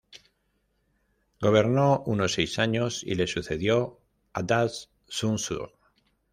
Gobernó 1.39 2.01
unos 2.07 2.33
seis 2.33 2.57
años 2.57 3.03
y 3.03 3.13
le 3.13 3.27
sucedió 3.27 3.99
Adad-shum-usur. 4.33 5.73